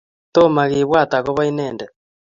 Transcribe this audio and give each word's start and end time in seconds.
tomaa 0.33 0.69
kibwat 0.71 1.11
akobo 1.17 1.41
inendet 1.49 1.91